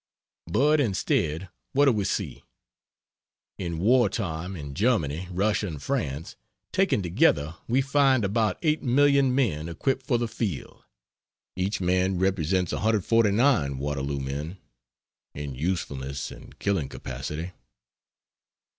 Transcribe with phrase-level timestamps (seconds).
[0.47, 2.41] But instead what do we see?
[3.59, 6.35] In war time in Germany, Russia and France,
[6.71, 10.83] taken together we find about 8 million men equipped for the field.
[11.55, 14.57] Each man represents 149 Waterloo men,
[15.35, 17.51] in usefulness and killing capacity.